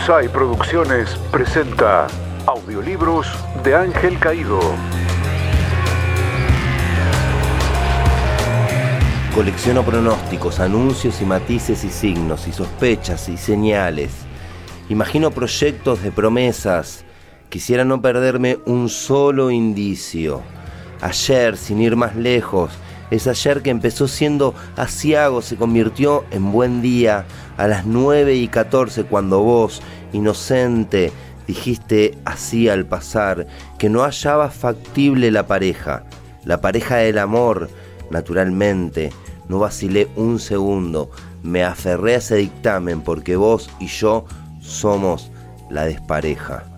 PSI 0.00 0.28
Producciones 0.32 1.10
presenta 1.30 2.06
Audiolibros 2.46 3.26
de 3.62 3.74
Ángel 3.74 4.18
Caído. 4.18 4.58
Colecciono 9.34 9.82
pronósticos, 9.84 10.58
anuncios 10.58 11.20
y 11.20 11.26
matices 11.26 11.84
y 11.84 11.90
signos 11.90 12.48
y 12.48 12.52
sospechas 12.52 13.28
y 13.28 13.36
señales. 13.36 14.12
Imagino 14.88 15.32
proyectos 15.32 16.02
de 16.02 16.10
promesas. 16.10 17.04
Quisiera 17.50 17.84
no 17.84 18.00
perderme 18.00 18.58
un 18.64 18.88
solo 18.88 19.50
indicio. 19.50 20.40
Ayer, 21.02 21.58
sin 21.58 21.80
ir 21.80 21.96
más 21.96 22.16
lejos, 22.16 22.70
es 23.10 23.26
ayer 23.26 23.62
que 23.62 23.70
empezó 23.70 24.08
siendo 24.08 24.54
asiago, 24.76 25.42
se 25.42 25.56
convirtió 25.56 26.24
en 26.30 26.52
buen 26.52 26.82
día 26.82 27.24
a 27.56 27.66
las 27.66 27.86
9 27.86 28.34
y 28.36 28.48
14 28.48 29.04
cuando 29.04 29.40
vos, 29.42 29.82
inocente, 30.12 31.12
dijiste 31.46 32.16
así 32.24 32.68
al 32.68 32.86
pasar 32.86 33.46
que 33.78 33.88
no 33.88 34.02
hallaba 34.02 34.50
factible 34.50 35.30
la 35.30 35.46
pareja, 35.46 36.04
la 36.44 36.60
pareja 36.60 36.96
del 36.96 37.18
amor, 37.18 37.68
naturalmente. 38.10 39.12
No 39.48 39.58
vacilé 39.58 40.08
un 40.14 40.38
segundo, 40.38 41.10
me 41.42 41.64
aferré 41.64 42.14
a 42.14 42.18
ese 42.18 42.36
dictamen 42.36 43.00
porque 43.00 43.34
vos 43.34 43.68
y 43.80 43.88
yo 43.88 44.24
somos 44.60 45.32
la 45.70 45.86
despareja. 45.86 46.69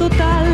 total. 0.00 0.49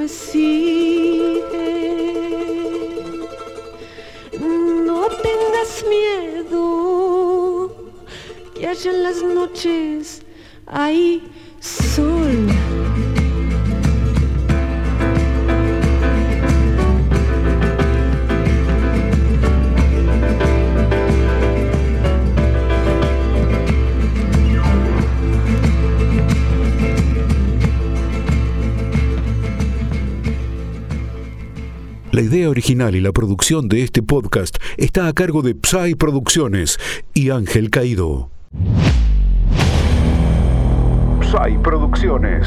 Me 0.00 0.08
sigue. 0.08 1.42
No 4.40 5.08
tengas 5.26 5.84
miedo, 5.94 7.70
que 8.54 8.66
haya 8.66 8.90
en 8.92 9.02
las 9.02 9.22
noches 9.22 10.22
hay 10.66 11.22
sol. 11.60 13.09
La 32.20 32.26
idea 32.26 32.50
original 32.50 32.94
y 32.94 33.00
la 33.00 33.12
producción 33.12 33.66
de 33.66 33.82
este 33.82 34.02
podcast 34.02 34.58
está 34.76 35.08
a 35.08 35.14
cargo 35.14 35.40
de 35.40 35.56
Psy 35.62 35.94
Producciones 35.94 36.78
y 37.14 37.30
Ángel 37.30 37.70
Caído. 37.70 38.28
Psy 41.22 41.56
Producciones. 41.62 42.46